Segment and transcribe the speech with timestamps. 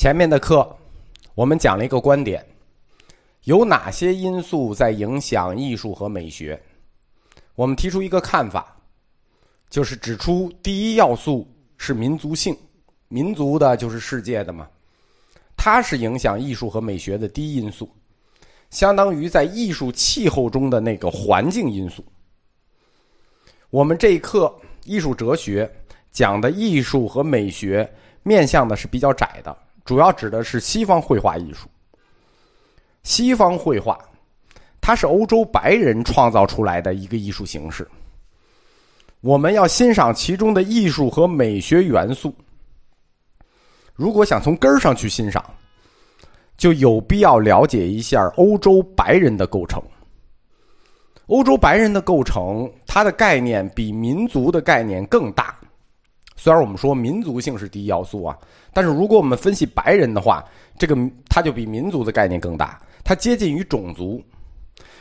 [0.00, 0.66] 前面的课，
[1.34, 2.42] 我们讲了一个观点：
[3.44, 6.58] 有哪些因素在影响艺术和美学？
[7.54, 8.74] 我们提出一个看法，
[9.68, 11.46] 就是指出第一要素
[11.76, 12.56] 是民族性，
[13.08, 14.66] 民族的就是世界的嘛，
[15.54, 17.86] 它是影响艺术和美学的第一因素，
[18.70, 22.02] 相当于在艺术气候中的那个环境因素。
[23.68, 24.50] 我们这一课
[24.86, 25.70] 艺术哲学
[26.10, 27.86] 讲的艺术和美学
[28.22, 29.54] 面向的是比较窄的。
[29.84, 31.68] 主要指的是西方绘画艺术。
[33.02, 33.98] 西方绘画，
[34.80, 37.88] 它是欧洲白人创造出来的一个艺术形式。
[39.20, 42.34] 我们要欣赏其中的艺术和美学元素。
[43.94, 45.44] 如果想从根儿上去欣赏，
[46.56, 49.82] 就有必要了解一下欧洲白人的构成。
[51.26, 55.59] 欧洲白人的构成，它的概念比民族的概念更大。
[56.42, 58.34] 虽然我们说民族性是第一要素啊，
[58.72, 60.42] 但是如果我们分析白人的话，
[60.78, 60.96] 这个
[61.28, 64.24] 它就比民族的概念更大，它接近于种族。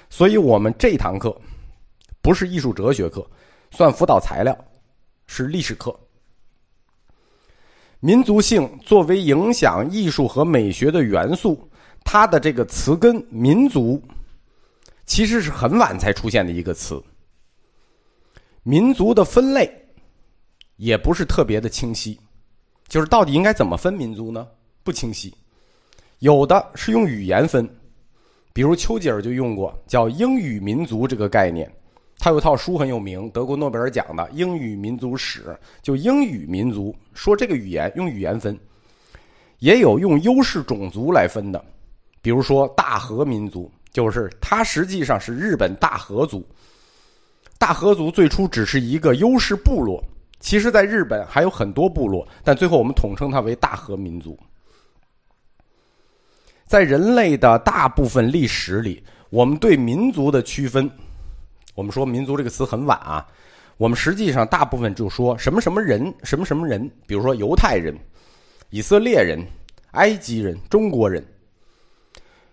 [0.09, 1.33] 所以我们这堂课
[2.21, 3.25] 不是艺术哲学课，
[3.71, 4.53] 算辅导材料，
[5.27, 5.97] 是历史课。
[8.01, 11.69] 民族性作为影响艺术和美学的元素，
[12.03, 14.03] 它的这个词根“民族”
[15.07, 17.01] 其实是很晚才出现的一个词。
[18.63, 19.78] 民族的分类。
[20.79, 22.17] 也不是特别的清晰，
[22.87, 24.47] 就是到底应该怎么分民族呢？
[24.81, 25.33] 不清晰。
[26.19, 27.69] 有的是用语言分，
[28.53, 31.69] 比如丘吉尔就用过叫“英语民族”这个概念，
[32.17, 35.43] 他有套书很有名，德国诺贝尔奖的《英语民族史》，
[35.81, 38.57] 就英语民族说这个语言用语言分。
[39.57, 41.61] 也有用优势种族来分的，
[42.21, 46.41] 比如说大和民族，就是它实际上是日本大和族。
[47.57, 50.01] 大和族最初只是一个优势部落。
[50.39, 54.39] 其实，在日本还有很多部落，但最后我们统称它为大和民族。
[56.65, 60.89] 在人类的大部分历史里，我们对民族的区分，
[61.75, 63.27] 我们说“民族”这个词很晚啊。
[63.75, 67.97] 我们实际上大部分就说什么什么人，什么什么人，比如说犹太人、
[68.69, 69.45] 以色列人、
[69.91, 71.25] 埃及人、中国人，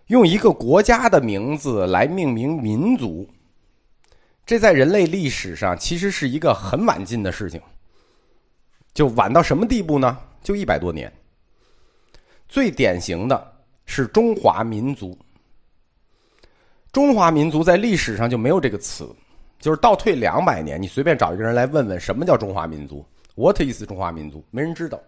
[0.06, 3.28] 用一个国家的名字来命名民族，
[4.44, 7.60] 这在人类历史上其实是一个很晚近的事情。
[8.96, 10.16] 就晚到什么地步呢？
[10.42, 11.12] 就一百多年。
[12.48, 13.52] 最典型的
[13.84, 15.16] 是中华民族。
[16.90, 19.06] 中华民族在历史上就没有这个词，
[19.60, 24.42] 就是倒退两百年，你随便找一个人来问问什么叫中华民族，What is 中华民族？
[24.50, 24.98] 没人知道。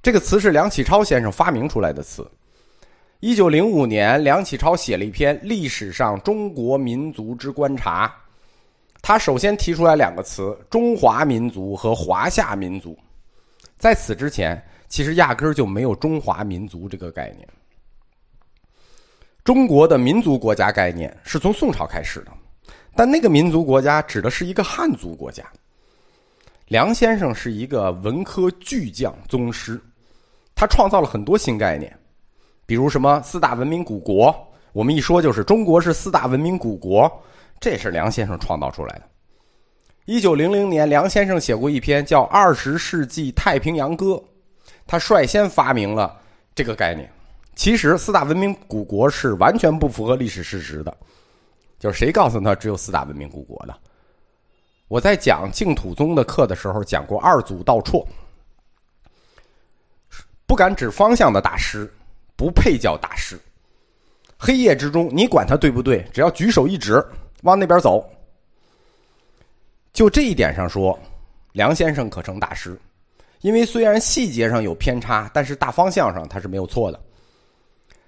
[0.00, 2.24] 这个词是梁启超先生发明出来的词。
[3.18, 8.06] 一九零五年，梁启超写了一篇《历史上中国民族之观察》。
[9.02, 12.96] 他首先提出来两个词：中华民族和华夏民族。
[13.76, 17.46] 在此之前，其实压根儿就没有中华民族这个概念。
[19.42, 22.32] 中国的民族国家概念是从宋朝开始的，
[22.94, 25.44] 但那个民族国家指的是一个汉族国家。
[26.68, 29.80] 梁先生是一个文科巨匠宗师，
[30.54, 31.92] 他创造了很多新概念，
[32.64, 34.32] 比如什么四大文明古国。
[34.72, 37.10] 我们一说就是中国是四大文明古国。
[37.62, 39.02] 这是梁先生创造出来的。
[40.04, 44.06] 一九零零年，梁先生写过一篇叫《二十世纪太平洋歌》，
[44.84, 46.20] 他率先发明了
[46.56, 47.08] 这个概念。
[47.54, 50.92] 其实四大文明古国是完全不符合历史事实的，
[51.78, 53.78] 就是谁告诉他只有四大文明古国的？
[54.88, 58.04] 我在讲净土宗的课的时候讲过二祖道绰，
[60.46, 61.88] 不敢指方向的大师，
[62.34, 63.38] 不配叫大师。
[64.36, 66.04] 黑夜之中，你管他对不对？
[66.12, 67.00] 只要举手一指。
[67.42, 68.04] 往那边走，
[69.92, 70.98] 就这一点上说，
[71.52, 72.78] 梁先生可成大师，
[73.40, 77.00] 因为虽然细节上有偏差，但是大方向上他是没有错的。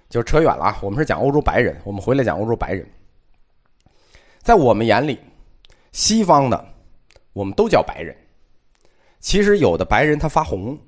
[0.09, 2.89] 就扯远了啊，我们是讲欧洲白人，我们回来讲欧洲白人。
[4.41, 5.19] 在我们眼里，
[5.91, 6.65] 西方的
[7.33, 8.17] 我们都叫白人，
[9.19, 10.79] 其实有的白人他发红，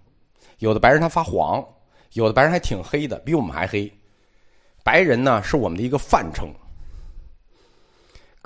[0.59, 1.67] 有的白人他发黄，
[2.13, 3.93] 有的白人还挺黑的，比我们还黑。
[4.85, 6.49] 白人呢，是我们的一个泛称。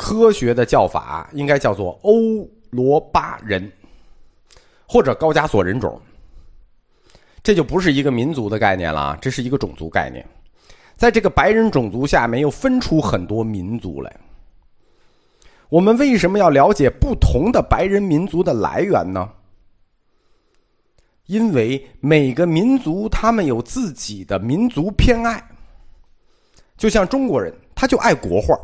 [0.00, 3.70] 科学的叫法应该叫做欧罗巴人，
[4.88, 6.00] 或者高加索人种。
[7.42, 10.26] 这就不是一个民族的概念了啊，这是一个种族概念。
[10.96, 14.10] 在这个白人种族下面又分出很多民族来。
[15.68, 19.28] 我们为什么要了解不同的白人民族的来源呢？
[21.26, 25.46] 因为每个民族他们有自己的民族偏爱。
[26.78, 28.58] 就像中国人，他就爱国画。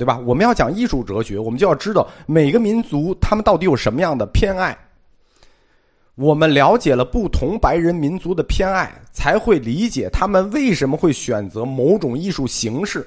[0.00, 0.18] 对吧？
[0.20, 4.74] 我们要讲艺术哲学，我们就要知道每个民族他们到底有什么样的偏爱。
[6.14, 13.06] 我们了解了不同白人民族的偏爱，才会理解他们为什么会选择某种艺术形式，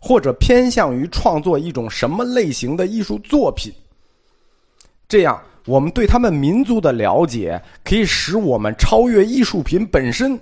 [0.00, 3.70] 或者偏向于创作一种什么类型的艺术作品。
[5.06, 10.40] 这样，我们对他们民族的了解，可以使我们超越艺术品本身，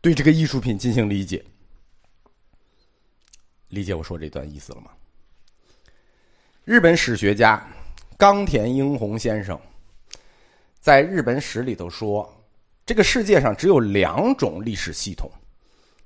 [0.00, 1.40] 对这个艺术品进行理解。
[3.76, 4.90] 理解我说这段意思了吗？
[6.64, 7.62] 日本史学家
[8.16, 9.60] 冈田英弘先生。
[10.80, 12.26] 在日本史里头说，
[12.86, 15.30] 这个世界上只有两种历史系统，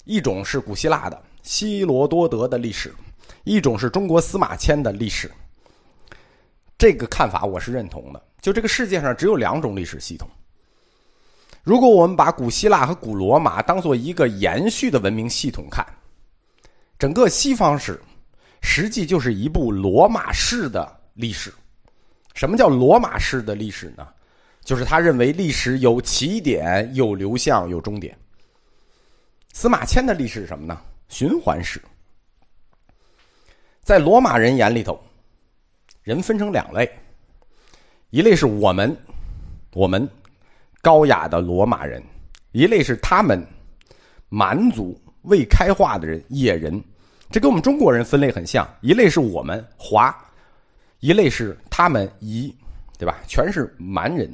[0.05, 2.93] 一种是古希腊的希罗多德的历史，
[3.45, 5.31] 一种是中国司马迁的历史。
[6.77, 8.21] 这个看法我是认同的。
[8.41, 10.29] 就这个世界上只有两种历史系统。
[11.63, 15.87] 如果我们把古希腊和古罗马当做一个延续的文明系统看，
[17.01, 17.99] 整个西方史
[18.61, 21.51] 实际就是一部罗马式的历史。
[22.35, 24.07] 什么叫罗马式的历史呢？
[24.63, 28.15] 就是他认为历史有起点、有流向、有终点。
[29.55, 30.79] 司马迁的历史是什么呢？
[31.09, 31.81] 循环史。
[33.81, 35.03] 在罗马人眼里头，
[36.03, 36.87] 人分成两类，
[38.11, 38.95] 一类是我们，
[39.73, 40.07] 我们
[40.83, 41.99] 高雅的罗马人；
[42.53, 43.43] 一类是他们
[44.29, 46.79] 蛮族、未开化的人、野人。
[47.31, 50.15] 这跟我们中国人分类很像，一类是我们华，
[50.99, 52.53] 一类是他们夷，
[52.99, 53.19] 对吧？
[53.29, 54.29] 全是蛮人。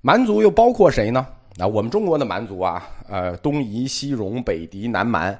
[0.00, 1.26] 蛮族又包括谁呢？
[1.58, 5.38] 啊，我们中国的蛮族啊，呃，东夷、西戎、北狄、南蛮，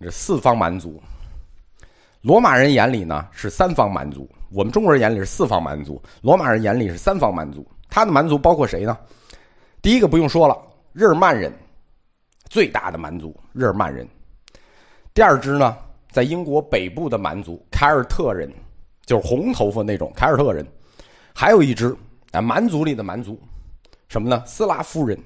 [0.00, 1.00] 这四方蛮族。
[2.20, 7.66] 罗马人眼里呢是三方蛮族，我们中国人眼里是四方蛮族，罗马人眼里是三方蛮族。
[7.88, 8.98] 他的蛮族包括谁呢？
[9.80, 10.56] 第一个不用说了，
[10.92, 11.52] 日耳曼人，
[12.50, 14.08] 最大的蛮族，日耳曼人。
[15.14, 15.76] 第二支呢，
[16.10, 18.52] 在英国北部的蛮族凯尔特人，
[19.06, 20.66] 就是红头发那种凯尔特人。
[21.32, 21.96] 还有一支
[22.32, 23.40] 啊，蛮族里的蛮族。
[24.08, 24.42] 什么呢？
[24.44, 25.16] 斯拉夫人。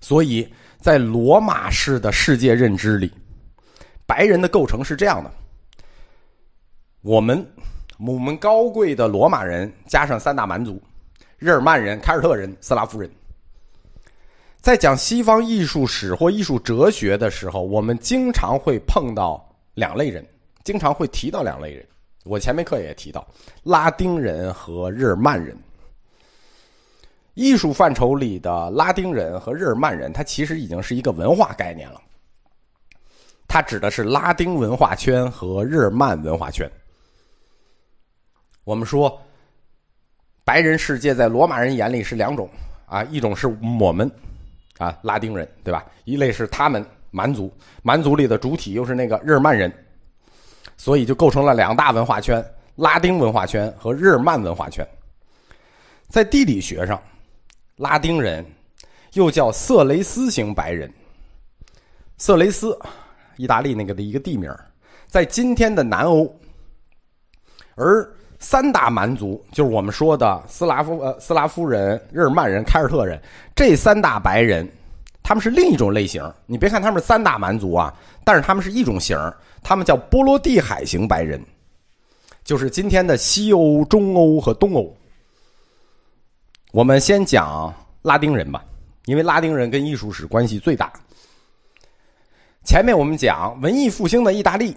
[0.00, 3.12] 所以在罗马式的世界认知里，
[4.06, 5.30] 白人的构成是这样的：
[7.02, 7.46] 我们
[7.98, 10.82] 我们高贵的罗马人加上三大蛮族，
[11.36, 13.10] 日耳曼人、凯尔特人、斯拉夫人。
[14.60, 19.42] 在讲西方艺术史或艺术哲学的时候，我们经常会碰到
[19.74, 20.26] 两类人，
[20.64, 21.86] 经常会提到两类人。
[22.24, 23.26] 我前面课也提到
[23.62, 25.56] 拉丁人和日耳曼人。
[27.34, 32.02] 艺术范畴里的拉丁人和日耳曼人，它其实已经是一个文化概念了。
[33.46, 36.68] 它指的是拉丁文化圈和日耳曼文化圈。
[38.64, 39.18] 我们说，
[40.44, 42.50] 白人世界在罗马人眼里是两种
[42.86, 43.46] 啊，一种是
[43.80, 44.10] 我们
[44.78, 45.84] 啊，拉丁人，对吧？
[46.04, 47.52] 一类是他们蛮族，
[47.82, 49.72] 蛮族里的主体又是那个日耳曼人，
[50.76, 52.42] 所以就构成了两大文化圈：
[52.76, 54.86] 拉丁文化圈和日耳曼文化圈。
[56.08, 56.98] 在地理学上。
[57.78, 58.44] 拉丁人
[59.12, 60.92] 又叫色雷斯型白人，
[62.16, 62.76] 色雷斯，
[63.36, 64.52] 意大利那个的一个地名，
[65.06, 66.28] 在今天的南欧。
[67.76, 73.20] 而三大蛮族就是我们说的斯拉夫呃斯拉夫人、日耳曼人、凯尔特人，
[73.54, 74.68] 这三大白人，
[75.22, 76.22] 他们是另一种类型。
[76.46, 77.92] 你别看他们是三大蛮族啊，
[78.24, 79.18] 但是他们是一种型，
[79.62, 81.44] 他们叫波罗的海型白人，
[82.44, 84.96] 就是今天的西欧、中欧和东欧。
[86.70, 88.64] 我们先讲拉丁人吧，
[89.06, 90.92] 因为拉丁人跟艺术史关系最大。
[92.62, 94.76] 前面我们讲文艺复兴的意大利，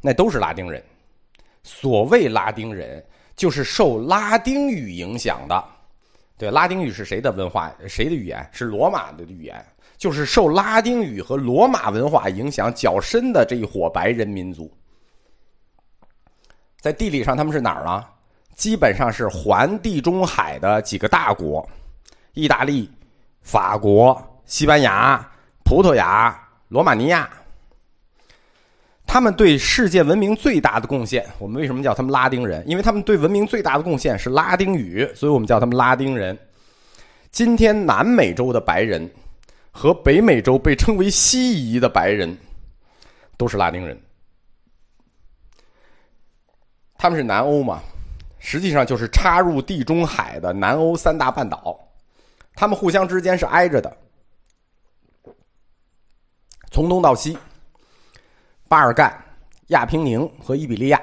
[0.00, 0.80] 那都是拉丁人。
[1.62, 3.04] 所谓拉丁人，
[3.36, 5.64] 就是受拉丁语影响的。
[6.36, 7.72] 对，拉丁语是谁的文化？
[7.86, 8.48] 谁的语言？
[8.52, 9.64] 是罗马的语言，
[9.96, 14.72] 就是受拉丁语和罗马文化影响较深的这一伙白人民族。
[16.80, 18.10] 在地理上，他们是哪儿啊？
[18.56, 21.68] 基本上是环地中海的几个大国：
[22.34, 22.90] 意大利、
[23.40, 25.24] 法国、西班牙、
[25.64, 26.36] 葡萄牙、
[26.68, 27.30] 罗马尼亚。
[29.12, 32.66] 他们对世界文明最大的贡献，我们为什么叫他们拉丁人？
[32.66, 36.36] 因为他们对文明最大的贡献是拉丁语，所以我们叫他们拉丁人。
[37.30, 39.06] 今天南美洲的白人
[39.70, 42.34] 和北美洲被称为西夷的白人，
[43.36, 44.00] 都是拉丁人。
[46.96, 47.82] 他们是南欧嘛？
[48.38, 51.78] 实际上就是插入地中海的南欧三大半岛，
[52.54, 53.94] 他们互相之间是挨着的。
[56.70, 57.36] 从东到西，
[58.72, 59.14] 巴尔干、
[59.66, 60.98] 亚平宁和伊比利亚，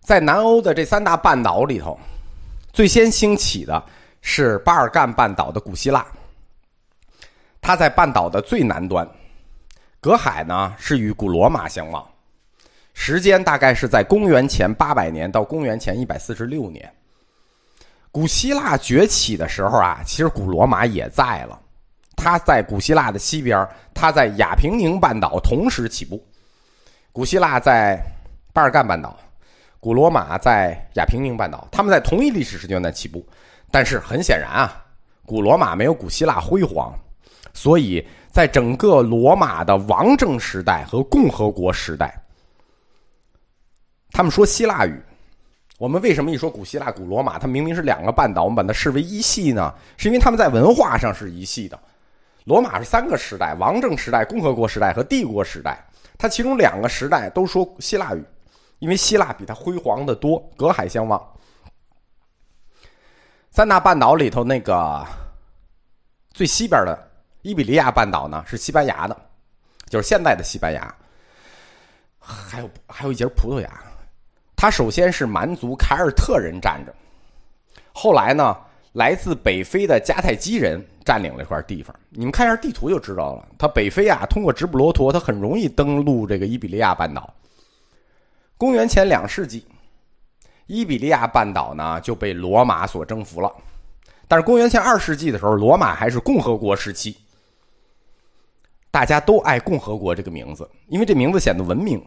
[0.00, 1.98] 在南欧的这三大半岛里头，
[2.70, 3.82] 最先兴起的
[4.20, 6.06] 是巴尔干半岛的古希腊。
[7.62, 9.08] 它在半岛的最南端，
[10.02, 12.06] 隔海呢是与古罗马相望。
[12.92, 16.92] 时间大概是在公元前八百年到公元前一百四十六年。
[18.10, 21.58] 古希腊崛起的时候啊，其实古罗马也在了。
[22.22, 26.24] 它在古希腊的西边，它在亚平宁半岛同时起步。
[27.10, 28.00] 古希腊在
[28.52, 29.18] 巴尔干半岛，
[29.80, 33.26] 古罗马在亚平宁半岛，他们在同一历史时间段起步。
[33.72, 34.84] 但是很显然啊，
[35.26, 36.96] 古罗马没有古希腊辉煌，
[37.52, 42.22] 所以在整个罗马的王政时代和共和国时代，
[44.12, 44.96] 他们说希腊语。
[45.78, 49.74] 我们为什么一说古希腊、古罗马，它明明是两个半岛，我们把它视为一系呢？
[49.96, 51.76] 是因为他们在文化上是一系的。
[52.44, 55.78] 罗马是三个时代：王政时代、共和国时代和帝国时代。
[56.18, 58.24] 它其中两个时代都说希腊语，
[58.78, 61.20] 因为希腊比它辉煌的多，隔海相望。
[63.50, 65.04] 三大半岛里头，那个
[66.32, 67.10] 最西边的
[67.42, 69.16] 伊比利亚半岛呢，是西班牙的，
[69.88, 70.94] 就是现在的西班牙。
[72.18, 73.82] 还有还有一节葡萄牙。
[74.54, 76.94] 它首先是蛮族凯尔特人占着，
[77.92, 78.56] 后来呢，
[78.92, 81.94] 来自北非的迦太基人占领了一块地方。
[82.10, 83.48] 你们看一下地图就知道了。
[83.58, 87.32] 他北非啊，通过直布罗陀，他很容易登陆这个伊比利亚半岛。
[88.56, 89.66] 公元前两世纪，
[90.66, 93.52] 伊比利亚半岛呢就被罗马所征服了。
[94.28, 97.16] 但是公元前二世纪的时候，罗马还是共和国时期，
[98.90, 102.02] 大家都爱共和国这个名字，因为这名字显得文明。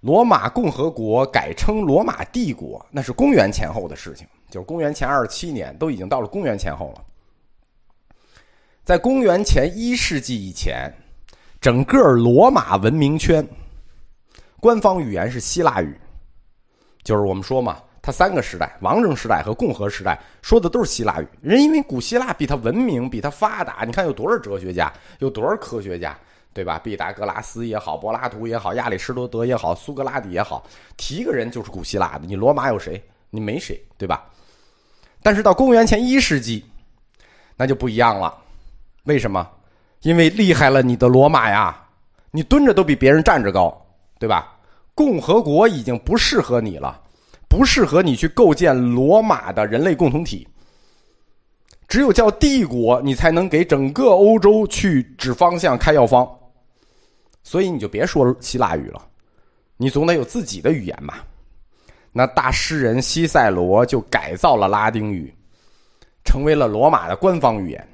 [0.00, 7.04] 罗马共和国改称罗马帝国，那是公元前后的事情，就是公元前二十七年，都已经到了公元前后了。
[8.84, 10.92] 在公元前一世纪以前，
[11.60, 13.46] 整个罗马文明圈
[14.58, 15.96] 官方语言是希腊语，
[17.04, 21.28] 就是我们说嘛，它三个时代：王政时代和共和时代，说的都是希腊语。
[21.40, 26.18] 人因为古希腊比它文明，比它发达，你看有多少哲学家，有多少科学家。
[26.54, 26.78] 对吧？
[26.78, 30.62] 毕达哥拉斯也好，柏拉图也好，亚里士多德也好，苏格拉底也好，
[30.98, 32.26] 提一个人就是古希腊的。
[32.26, 33.02] 你罗马有谁？
[33.30, 34.28] 你没谁，对吧？
[35.22, 36.62] 但是到公元前一世纪，
[37.56, 38.36] 那就不一样了。
[39.04, 39.48] 为什么？
[40.02, 41.78] 因为厉害了你的罗马呀！
[42.30, 43.76] 你蹲着都比别人站着高，
[44.18, 44.56] 对吧？
[44.94, 47.00] 共和国已经不适合你了，
[47.48, 50.46] 不适合你去构建罗马的人类共同体。
[51.88, 56.28] 只有叫帝国，你才能给整个欧洲去指方向、开药方。
[57.42, 59.02] 所以你就别说希腊语了，
[59.76, 61.24] 你总得有自己的语言吧？
[62.12, 65.34] 那大诗人西塞罗就改造了拉丁语，
[66.24, 67.88] 成为了罗马的官方语言。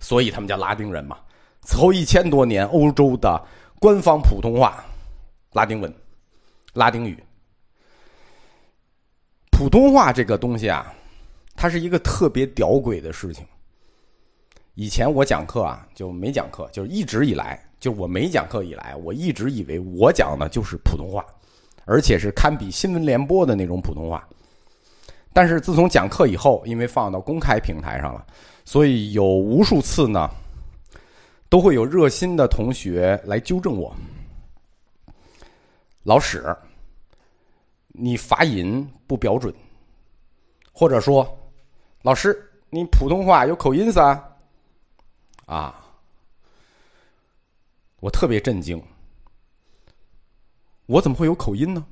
[0.00, 1.16] 所以他们叫拉丁人嘛。
[1.62, 3.40] 此后一千多年，欧洲的
[3.78, 4.84] 官方普通话，
[5.52, 5.94] 拉丁文，
[6.72, 7.22] 拉丁语。
[9.52, 10.92] 普通话这个东西啊，
[11.54, 13.46] 它是一个特别屌诡的事情。
[14.74, 17.62] 以前我讲课啊，就没讲课，就是一直以来。
[17.78, 21.24] 就我没讲课以来，我一直以为我讲的就是普通话，
[21.86, 24.26] 而且是堪比新闻联播的那种普通话。
[25.32, 28.26] 但是自从讲课以后，因为放到公开平台上了，
[28.64, 30.28] 所以有无数次呢，
[31.48, 33.94] 都会有热心的同学来纠正我。
[36.02, 36.56] 老史，
[37.88, 39.54] 你发音不标准，
[40.72, 41.38] 或者说，
[42.02, 44.36] 老师你普通话有口音噻，
[45.46, 45.76] 啊。
[48.00, 48.82] 我特别震惊，
[50.86, 51.84] 我怎么会有口音呢？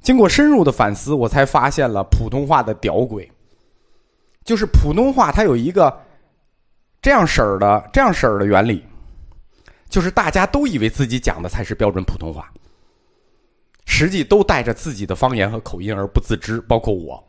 [0.00, 3.28] 经过深入的反思，我才发现了普通话的屌诡，
[4.44, 6.00] 就是普通话它有一个
[7.02, 8.84] 这样式儿的这样式儿的原理，
[9.88, 12.50] 就是大家都以为自己讲的才是标准普通话，
[13.84, 17.22] 实际都带着自己的方言和口音而不自知，包括我。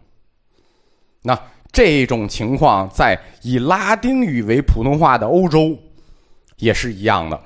[1.21, 1.37] 那
[1.71, 5.77] 这种情况在以拉丁语为普通话的欧洲
[6.57, 7.39] 也是一样的。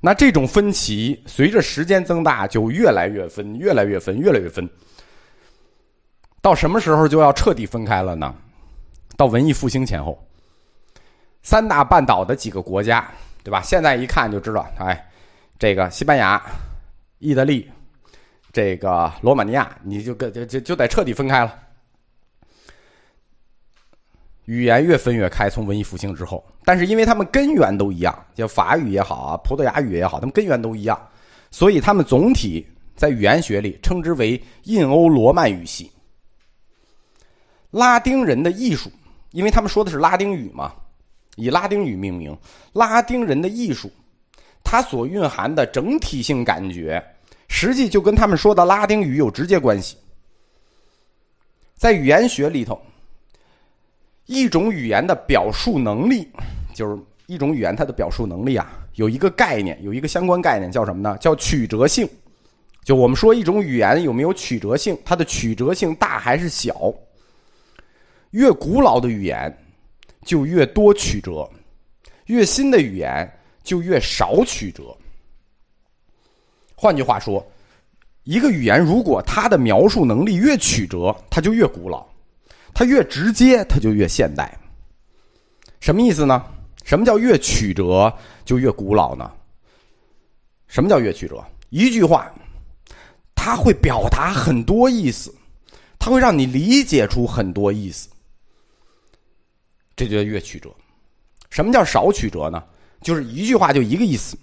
[0.00, 4.68] 那这种分歧随着时间增大，就越来越分，越来越分，越来越分。
[6.40, 8.34] 到什么时候就要彻底分开了呢？
[9.16, 10.18] 到文艺复兴前后，
[11.42, 13.06] 三大半岛的几个国家，
[13.44, 13.60] 对吧？
[13.60, 15.06] 现在一看就知道，哎，
[15.58, 16.42] 这个西班牙、
[17.18, 17.70] 意大利、
[18.52, 21.54] 这个罗马尼亚，你就跟就就就得彻底分开了。
[24.50, 31.00] 语言越分越开，从文艺复兴之后，但是因为他们根源都一样，叫法语也好啊，葡萄牙语也好，他们根源都一样，
[31.52, 32.66] 所以他们总体
[32.96, 35.88] 在语言学里称之为印欧罗曼语系。
[37.70, 38.90] 拉丁人的艺术，
[39.30, 40.74] 因为他们说的是拉丁语嘛，
[41.36, 42.36] 以拉丁语命名，
[42.72, 43.88] 拉丁人的艺术，
[44.64, 47.00] 它所蕴含的整体性感觉，
[47.46, 49.96] 实际就跟他们说的拉丁语有直接关系，
[51.76, 52.76] 在语言学里头。
[54.30, 56.28] 一种语言的表述能力，
[56.72, 56.96] 就是
[57.26, 61.18] 一种语言它的表述能力啊，有一个概念，有一个相关概念叫什么呢？
[61.20, 62.08] 叫曲折性，
[62.84, 66.94] 就我们说一种语言有没有曲折性，它的曲折性大还是小？
[68.30, 69.52] 越古老的语言
[70.24, 71.50] 就越多曲折，
[72.26, 73.28] 越新的语言
[73.64, 74.96] 就越少曲折。
[76.76, 77.44] 换句话说，
[78.22, 82.06] 一个语言如果它的描述能力越曲折，它就越古老；
[82.74, 84.56] 它越直接，它就越现代。
[85.80, 86.44] 什么意思呢？
[86.84, 88.12] 什么叫越曲折
[88.44, 89.30] 就越古老呢？
[90.66, 91.44] 什么叫越曲折？
[91.68, 92.32] 一句话，
[93.34, 95.34] 它会表达很多意思，
[95.98, 98.08] 它会让你理解出很多意思，
[99.94, 100.70] 这就叫越曲折。
[101.50, 102.62] 什么叫少曲折呢？
[103.02, 104.36] 就是一句话就一个意思。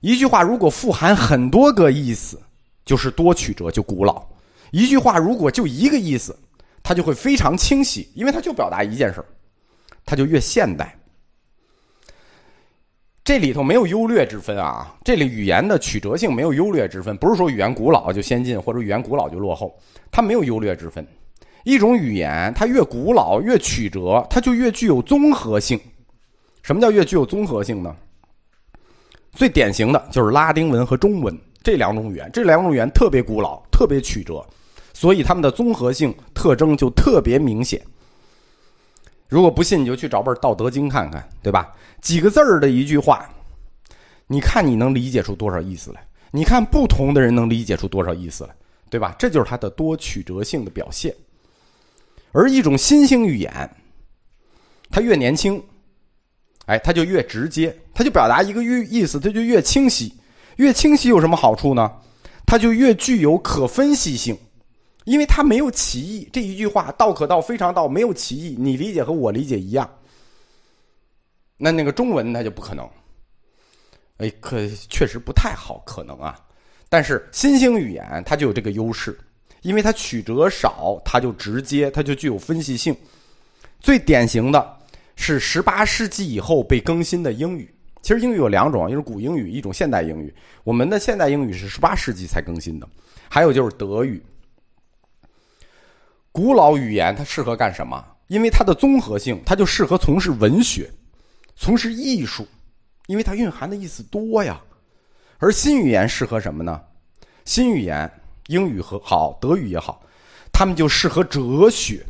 [0.00, 2.40] 一句话如果富含很多个意思，
[2.84, 4.22] 就是多曲折，就古老；
[4.70, 6.38] 一句话如果就一个意思，
[6.88, 9.26] 它就会非常清晰，因为它就表达一件事儿
[10.06, 10.98] 它就越现代。
[13.22, 19.78] 这里头没有优劣之分啊，这里语言的曲折性没有优劣之分，不是说语言古老就先进，或者语言古老就落后，
[20.10, 21.06] 它没有优劣之分。
[21.62, 25.78] 一种语言它越古老越曲折，它就越具有综合性。
[26.62, 27.94] 什么叫越具有综合性呢？
[29.32, 34.42] 最典型的就是拉丁文和中文这两种语言，这两种语言特别古老，特别曲折，
[34.98, 37.80] 所以它们的综合性特征就特别明显。
[39.28, 41.72] 如果不信，你就去找本《道德经》看看，对吧？
[42.00, 43.30] 几个字儿的一句话，
[44.26, 46.04] 你看你能理解出多少意思来？
[46.32, 48.50] 你看不同的人能理解出多少意思来，
[48.90, 49.14] 对吧？
[49.16, 51.14] 这就是它的多曲折性的表现。
[52.32, 53.70] 而一种新兴语言，
[54.90, 55.62] 它越年轻，
[56.66, 60.12] 哎，它就越直接，它就表达一个意意思，它就越清晰。
[60.56, 61.88] 越清晰有什么好处呢？
[62.44, 64.36] 它就越具有可分析性。
[65.08, 69.90] 因为它没有歧义，这一句话“道可道，非常道”，没有歧义，你理解和我理解一样。
[71.56, 72.86] 那那个中文它就不可能，
[74.18, 74.58] 哎，可
[74.90, 76.38] 确实不太好，可能啊。
[76.90, 79.18] 但是新兴语言它就有这个优势，
[79.62, 82.94] 因为它曲折少，它就直接，它就具有分析性。
[83.80, 84.76] 最典型的
[85.16, 87.74] 是十八世纪以后被更新的英语。
[88.02, 90.34] 其实英语有两种，一种古英语，一种现代英语。
[90.64, 92.86] 我们的现代英语是十八世纪才更新的，
[93.30, 94.22] 还有就是德语。
[96.38, 98.00] 古老语言它适合干什么？
[98.28, 100.88] 因为它的综合性，它就适合从事文学、
[101.56, 102.46] 从事艺术，
[103.08, 104.60] 因为它蕴含的意思多呀。
[105.38, 106.80] 而新语言适合什么呢？
[107.44, 108.08] 新语言，
[108.46, 110.00] 英语和好，德语也好，
[110.52, 112.06] 他们就适合哲学，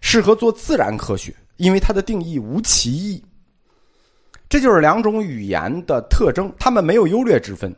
[0.00, 3.22] 适合做自然科学，因为它的定义无歧义。
[4.48, 7.70] 这就是两种语言的特征，它们没有优劣之分，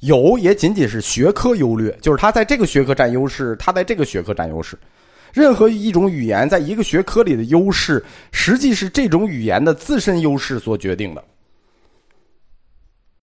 [0.00, 4.78] 有也仅仅是学科优劣，就是它在这个学科占优势，它在这个学科占优势。
[5.34, 11.22] 任何一种语言在一个学科里的优势，实际是这种语言的自身优势所决定的。